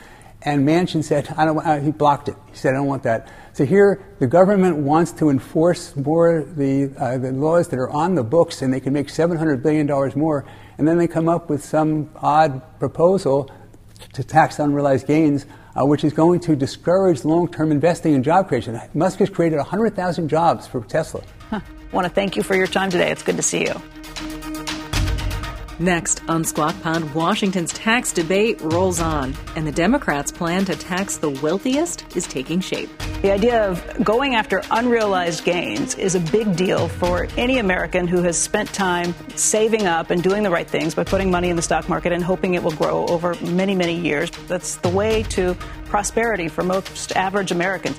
[0.42, 2.36] And Manchin said, I don't, uh, he blocked it.
[2.50, 3.32] He said, I don't want that.
[3.54, 8.14] So here, the government wants to enforce more the, uh, the laws that are on
[8.14, 9.86] the books, and they can make $700 billion
[10.18, 10.44] more.
[10.76, 13.50] And then they come up with some odd proposal
[14.12, 18.48] to tax unrealized gains, uh, which is going to discourage long term investing and job
[18.48, 18.80] creation.
[18.94, 21.22] Musk has created 100,000 jobs for Tesla.
[21.50, 21.60] Huh.
[21.64, 23.10] I want to thank you for your time today.
[23.10, 23.80] It's good to see you.
[25.80, 31.16] Next on Squawk Pod, Washington's tax debate rolls on, and the Democrats' plan to tax
[31.16, 32.88] the wealthiest is taking shape.
[33.22, 38.22] The idea of going after unrealized gains is a big deal for any American who
[38.22, 41.62] has spent time saving up and doing the right things by putting money in the
[41.62, 44.30] stock market and hoping it will grow over many, many years.
[44.46, 45.54] That's the way to
[45.86, 47.98] prosperity for most average Americans.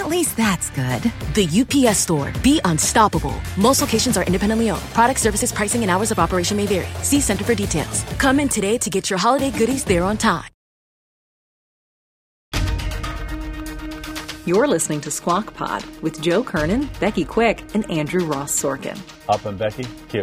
[0.00, 1.02] At least that's good.
[1.34, 2.32] The UPS store.
[2.42, 3.34] Be unstoppable.
[3.58, 4.80] Most locations are independently owned.
[4.94, 6.88] Product services, pricing, and hours of operation may vary.
[7.02, 8.02] See Center for details.
[8.16, 10.48] Come in today to get your holiday goodies there on time.
[14.46, 18.98] You're listening to Squawk Pod with Joe Kernan, Becky Quick, and Andrew Ross Sorkin.
[19.28, 20.22] Up and Becky, Q.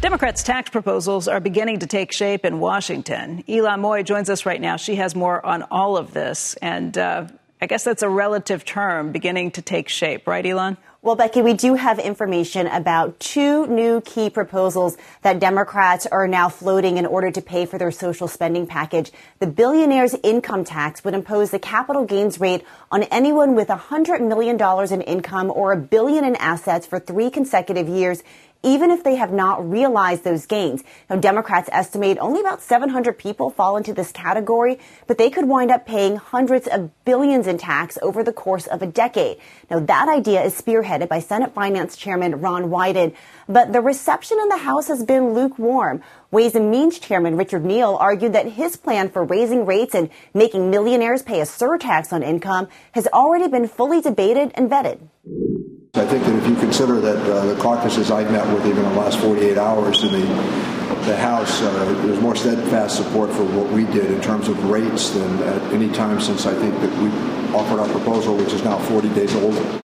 [0.00, 3.44] Democrats' tax proposals are beginning to take shape in Washington.
[3.46, 4.74] Ylan Mui joins us right now.
[4.74, 6.54] She has more on all of this.
[6.54, 7.28] And uh,
[7.62, 10.78] I guess that's a relative term, beginning to take shape, right, Ylan?
[11.00, 16.48] Well, Becky, we do have information about two new key proposals that Democrats are now
[16.48, 19.12] floating in order to pay for their social spending package.
[19.38, 24.58] The billionaire's income tax would impose the capital gains rate on anyone with $100 million
[24.92, 28.24] in income or a billion in assets for three consecutive years
[28.62, 30.82] even if they have not realized those gains.
[31.10, 35.70] Now, Democrats estimate only about 700 people fall into this category, but they could wind
[35.70, 39.38] up paying hundreds of billions in tax over the course of a decade.
[39.70, 43.14] Now, that idea is spearheaded by Senate Finance Chairman Ron Wyden,
[43.48, 46.02] but the reception in the House has been lukewarm.
[46.30, 50.70] Ways and Means Chairman Richard Neal argued that his plan for raising rates and making
[50.70, 55.00] millionaires pay a surtax on income has already been fully debated and vetted.
[55.94, 58.92] I think that if you consider that uh, the caucuses I've met with even in
[58.94, 60.26] the last 48 hours in the,
[61.04, 65.10] the House, uh, there's more steadfast support for what we did in terms of rates
[65.10, 67.10] than at any time since I think that we
[67.54, 69.81] offered our proposal, which is now 40 days old.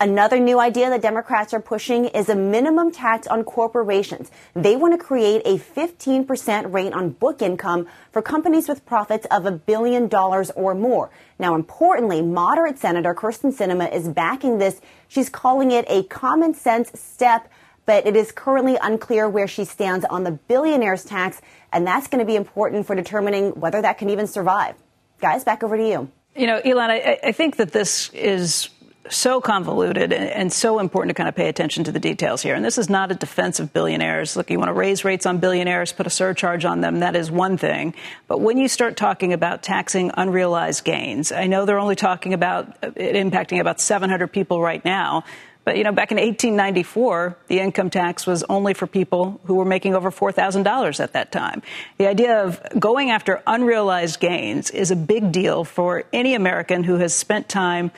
[0.00, 4.30] Another new idea that Democrats are pushing is a minimum tax on corporations.
[4.52, 9.46] They want to create a 15% rate on book income for companies with profits of
[9.46, 11.10] a billion dollars or more.
[11.38, 14.80] Now, importantly, moderate Senator Kyrsten Sinema is backing this.
[15.06, 17.48] She's calling it a common sense step,
[17.86, 21.40] but it is currently unclear where she stands on the billionaires tax,
[21.72, 24.74] and that's going to be important for determining whether that can even survive.
[25.20, 26.10] Guys, back over to you.
[26.36, 28.68] You know, Ylan, I, I think that this is
[29.10, 32.54] so convoluted and, so important to kind of pay attention to the details here.
[32.54, 34.36] And this is not a defense of billionaires.
[34.36, 37.00] Look, you want to raise rates on billionaires, put a surcharge on them.
[37.00, 37.94] That is one thing.
[38.28, 42.76] But when you start talking about taxing unrealized gains, I know they're only talking about
[42.82, 45.24] it impacting about 700 people right now.
[45.64, 49.64] But, you know, back in 1894, the income tax was only for people who were
[49.64, 51.62] making over $4,000 at that time.
[51.96, 56.96] The idea of going after unrealized gains is a big deal for any American who
[56.96, 57.92] has spent time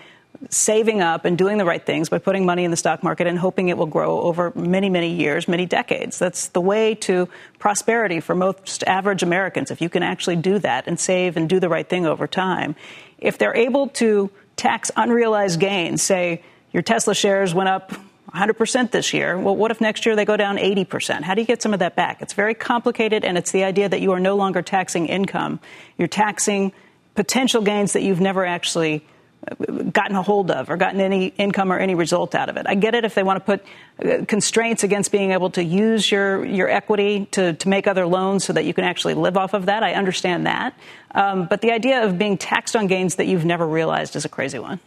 [0.51, 3.38] saving up and doing the right things by putting money in the stock market and
[3.38, 6.18] hoping it will grow over many, many years, many decades.
[6.18, 10.87] That's the way to prosperity for most average Americans, if you can actually do that
[10.87, 12.77] and save and do the right thing over time.
[13.18, 17.92] If they're able to tax unrealized gains, say your Tesla shares went up
[18.35, 19.38] 100% this year.
[19.38, 21.22] Well, what if next year they go down 80%?
[21.22, 22.20] How do you get some of that back?
[22.20, 25.61] It's very complicated, and it's the idea that you are no longer taxing income.
[25.96, 26.72] You're taxing
[27.14, 29.05] potential gains that you've never actually
[29.92, 32.66] gotten a hold of or gotten any income or any result out of it.
[32.68, 33.64] I get it if they want to put
[34.05, 38.44] uh, constraints against being able to use your, your equity to, to make other loans
[38.44, 39.83] so that you can actually live off of that.
[39.83, 40.75] I understand that.
[41.12, 44.29] Um, but the idea of being taxed on gains that you've never realized is a
[44.29, 44.81] crazy one.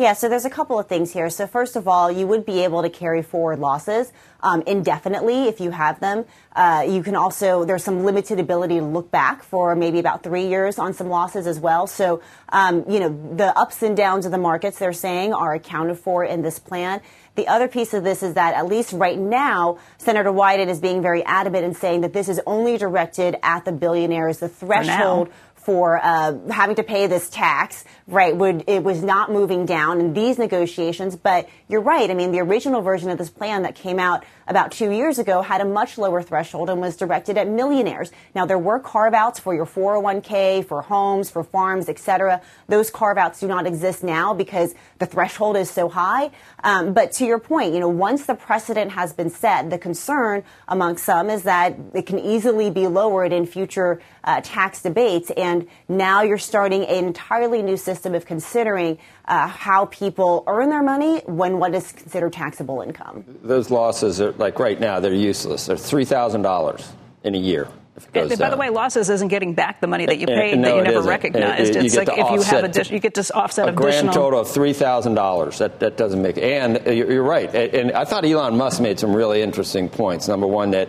[0.00, 1.28] Yeah, so there's a couple of things here.
[1.28, 4.10] So first of all, you would be able to carry forward losses
[4.42, 6.24] um, indefinitely if you have them.
[6.56, 10.46] Uh, you can also there's some limited ability to look back for maybe about three
[10.46, 11.86] years on some losses as well.
[11.86, 15.98] So um, you know the ups and downs of the markets they're saying are accounted
[15.98, 17.02] for in this plan.
[17.34, 21.00] The other piece of this is that at least right now, Senator Wyden is being
[21.02, 24.38] very adamant in saying that this is only directed at the billionaires.
[24.38, 25.28] The threshold
[25.62, 28.34] for uh, having to pay this tax, right?
[28.34, 32.10] Would it was not moving down in these negotiations, but you're right.
[32.10, 35.42] I mean, the original version of this plan that came out about two years ago
[35.42, 38.10] had a much lower threshold and was directed at millionaires.
[38.34, 42.40] Now there were carve outs for your 401k, for homes, for farms, etc.
[42.68, 46.30] Those carve outs do not exist now because the threshold is so high.
[46.64, 50.42] Um, but to your point, you know, once the precedent has been set, the concern
[50.66, 55.30] among some is that it can easily be lowered in future uh, tax debates.
[55.30, 60.82] And now you're starting an entirely new system of considering uh, how people earn their
[60.82, 63.24] money when what is considered taxable income.
[63.42, 65.66] Those losses are like right now they're useless.
[65.66, 66.90] They're three thousand dollars
[67.22, 67.68] in a year.
[68.12, 68.50] By down.
[68.50, 71.06] the way, losses isn't getting back the money that you paid no, that you never
[71.06, 71.76] recognized.
[71.76, 73.90] It, it's like if you have addition, you get to offset a additional.
[73.90, 75.58] grand total of three thousand dollars.
[75.58, 76.38] That that doesn't make.
[76.38, 77.54] And you're right.
[77.54, 80.28] And I thought Elon Musk made some really interesting points.
[80.28, 80.88] Number one, that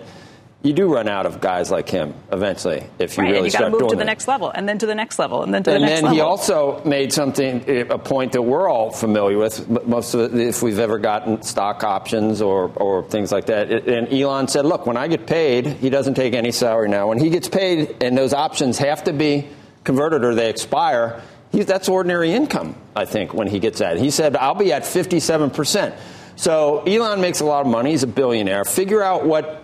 [0.64, 3.51] you do run out of guys like him eventually if you right, really and you
[3.51, 4.05] got to start move doing to the that.
[4.05, 6.03] next level, and then to the next level, and then to and the next then
[6.03, 6.16] level.
[6.16, 10.62] he also made something a point that we're all familiar with most of it if
[10.62, 14.97] we've ever gotten stock options or, or things like that and elon said look when
[14.97, 18.34] i get paid he doesn't take any salary now when he gets paid and those
[18.34, 19.47] options have to be
[19.84, 24.12] converted or they expire he, that's ordinary income i think when he gets that he
[24.12, 25.97] said i'll be at 57%
[26.41, 27.91] so Elon makes a lot of money.
[27.91, 28.65] He's a billionaire.
[28.65, 29.63] Figure out what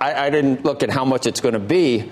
[0.00, 2.10] I, I didn't look at how much it's going to be,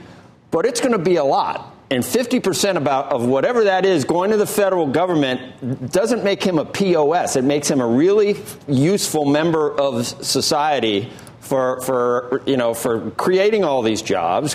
[0.50, 1.74] but it's going to be a lot.
[1.90, 6.58] And 50% about of whatever that is going to the federal government doesn't make him
[6.58, 7.36] a POS.
[7.36, 8.36] It makes him a really
[8.68, 14.54] useful member of society for, for you know for creating all these jobs,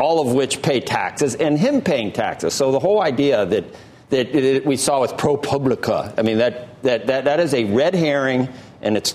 [0.00, 2.54] all of which pay taxes, and him paying taxes.
[2.54, 3.66] So the whole idea that
[4.10, 8.48] that, we saw with ProPublica, I mean that, that that that is a red herring,
[8.84, 9.14] and it's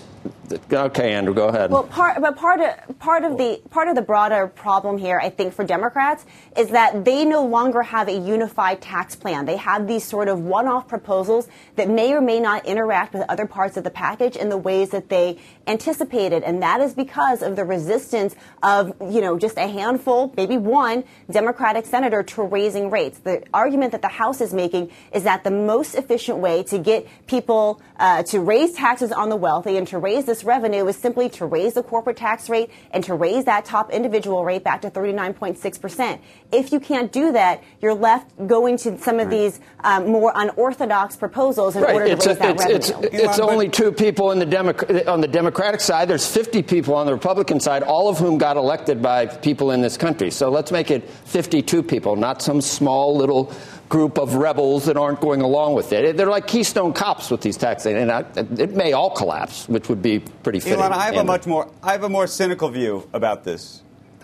[0.73, 1.13] okay.
[1.13, 1.69] Andrew, go ahead.
[1.69, 5.29] Well, part, but part of part of the part of the broader problem here, I
[5.29, 6.25] think, for Democrats
[6.57, 9.45] is that they no longer have a unified tax plan.
[9.45, 13.45] They have these sort of one-off proposals that may or may not interact with other
[13.45, 17.55] parts of the package in the ways that they anticipated, and that is because of
[17.55, 23.19] the resistance of you know just a handful, maybe one Democratic senator to raising rates.
[23.19, 27.07] The argument that the House is making is that the most efficient way to get
[27.27, 31.29] people uh, to raise taxes on the wealthy and to raise this revenue is simply
[31.29, 34.89] to raise the corporate tax rate and to raise that top individual rate back to
[34.89, 36.19] 39.6%.
[36.51, 41.15] If you can't do that, you're left going to some of these um, more unorthodox
[41.17, 43.07] proposals in order to It's, raise a- that it's, revenue.
[43.11, 46.07] it's, it's only two people in the Democ- on the Democratic side.
[46.07, 49.81] There's 50 people on the Republican side, all of whom got elected by people in
[49.81, 50.31] this country.
[50.31, 53.53] So let's make it 52 people, not some small little
[53.89, 56.15] group of rebels that aren't going along with it.
[56.15, 60.01] They're like Keystone cops with these taxes, and I, it may all collapse, which would
[60.01, 60.77] be pretty fitting.
[60.79, 63.81] Ylan, I have a much more I have a more cynical view about this.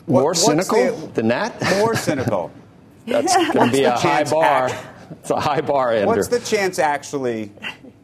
[0.08, 1.60] more What- what's cynical the- than that.
[1.80, 2.52] More cynical.
[3.08, 4.68] That's going to be a high bar.
[4.68, 6.08] act- It's a high bar, Andrew.
[6.16, 7.52] What's the chance actually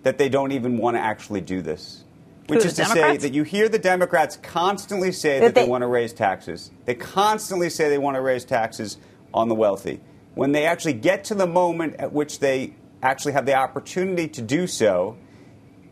[0.04, 2.04] that they don't even want to actually do this?
[2.48, 5.56] Which Who, is the to say that you hear the Democrats constantly say That that
[5.56, 6.70] they, they- want to raise taxes.
[6.86, 8.98] They constantly say they want to raise taxes
[9.34, 10.00] on the wealthy.
[10.36, 12.74] When they actually get to the moment at which they
[13.04, 15.18] actually have the opportunity to do so,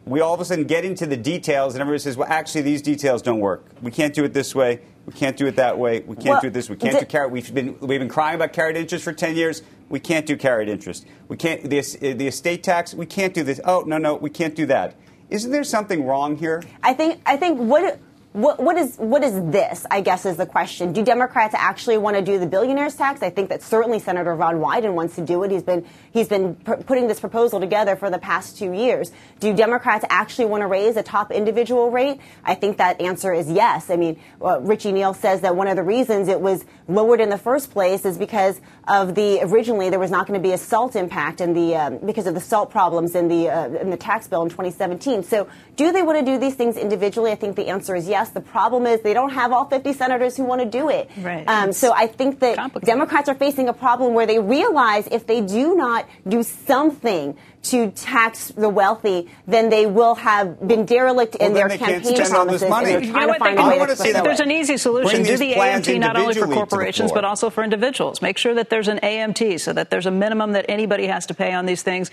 [0.06, 2.82] we all of a sudden get into the details, and everybody says, "Well, actually, these
[2.82, 3.66] details don't work.
[3.82, 4.80] We can't do it this way.
[5.06, 6.00] We can't do it that way.
[6.02, 6.70] We can't Well, do it this.
[6.70, 7.32] We can't the- do carried.
[7.32, 9.62] We've been we've been crying about carried interest for ten years.
[9.90, 11.06] We can't do carried interest.
[11.28, 11.82] We can't the
[12.14, 12.94] the estate tax.
[12.94, 13.60] We can't do this.
[13.66, 14.96] Oh no no, we can't do that.
[15.30, 16.64] Isn't there something wrong here?
[16.82, 18.00] I think I think what
[18.34, 19.88] what what is what is this?
[19.90, 20.94] I guess is the question.
[20.94, 23.24] Do Democrats actually want to do the billionaires tax?
[23.24, 25.50] I think that certainly Senator Ron Wyden wants to do it.
[25.50, 29.12] He's been he's been pr- putting this proposal together for the past two years.
[29.40, 32.20] Do Democrats actually want to raise a top individual rate?
[32.44, 33.90] I think that answer is yes.
[33.90, 37.30] I mean, uh, Richie Neal says that one of the reasons it was lowered in
[37.30, 40.58] the first place is because of the originally there was not going to be a
[40.60, 43.98] salt impact in the um, because of the salt problems in the uh, in the
[43.98, 45.24] tax bill in 2017.
[45.24, 47.32] So, do they want to do these things individually?
[47.32, 48.19] I think the answer is yes.
[48.28, 51.10] The problem is they don't have all 50 senators who want to do it.
[51.22, 51.48] Right.
[51.48, 55.40] Um, so, I think that Democrats are facing a problem where they realize if they
[55.40, 61.52] do not do something to tax the wealthy, then they will have been derelict in
[61.52, 62.86] Well, their then they can't campaign spend all this promises, money.
[62.86, 64.12] and they're You trying know to what, they find a way I to wanna see
[64.14, 64.24] that.
[64.24, 65.24] There's an easy solution.
[65.24, 68.22] Bring Do the AMT not only for individually to the corporations, but also for individuals.
[68.22, 71.34] Make sure that there's an AMT so that there's a minimum that anybody has to
[71.34, 72.10] pay on these things.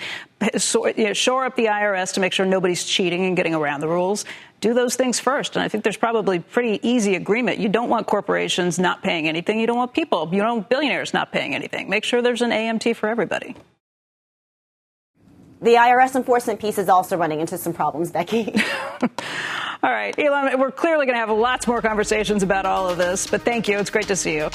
[0.58, 3.80] So, you know, shore up the IRS to make sure nobody's cheating and getting around
[3.80, 4.24] the rules.
[4.66, 5.54] Do those things first.
[5.54, 7.60] And I think there's probably pretty easy agreement.
[7.60, 9.60] You don't want corporations not paying anything.
[9.60, 11.88] You don't want people, you don't want billionaires not paying anything.
[11.88, 13.54] Make sure there's an AMT for everybody.
[15.62, 18.56] The IRS enforcement piece is also running into some problems, Becky.
[19.84, 23.28] All right, Ylan, we're clearly going to have lots more conversations about all of this,
[23.28, 23.78] but thank you.
[23.78, 24.50] It's great to see you.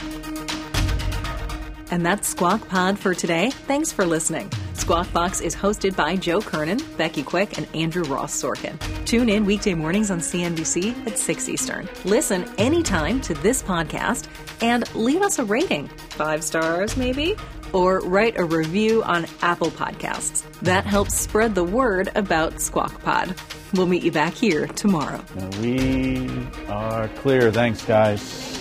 [1.90, 3.52] And that's Squawk Pod for today.
[3.52, 4.52] Thanks for listening.
[4.82, 8.80] Squawk Box is hosted by Joe Kernan, Becky Quick, and Andrew Ross Sorkin.
[9.06, 11.88] Tune in weekday mornings on CNBC at 6 Eastern.
[12.04, 14.26] Listen anytime to this podcast
[14.64, 15.88] and leave us a rating.
[15.88, 17.36] Five stars, maybe?
[17.74, 20.50] Or write a review on Apple Podcasts.
[20.62, 23.36] That helps spread the word about Squawk Pod.
[23.76, 25.24] We'll meet you back here tomorrow.
[25.62, 26.28] We
[26.70, 27.52] are clear.
[27.52, 28.61] Thanks, guys.